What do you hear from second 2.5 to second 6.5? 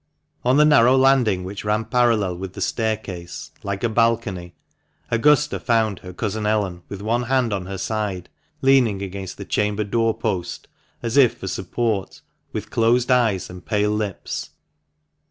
the staircase like a balcony, Augusta found her cousin